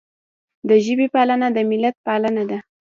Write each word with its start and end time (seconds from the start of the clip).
د 0.67 0.69
ژبې 0.85 1.07
پالنه 1.15 1.47
د 1.55 1.57
ملت 1.69 1.95
پالنه 2.05 2.43
ده. 2.49 2.59